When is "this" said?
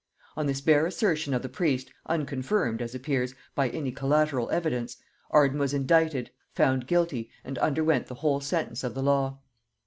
0.47-0.61